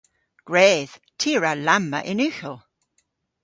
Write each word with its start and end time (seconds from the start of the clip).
Gwredh! 0.47 0.93
Ty 1.19 1.29
a 1.37 1.39
wra 1.39 1.53
lamma 1.65 1.99
yn 2.11 2.23
ughel! 2.27 2.57